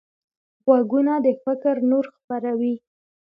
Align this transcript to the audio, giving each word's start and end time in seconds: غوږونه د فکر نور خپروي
غوږونه 0.63 1.13
د 1.25 1.27
فکر 1.43 1.75
نور 1.89 2.05
خپروي 2.15 2.75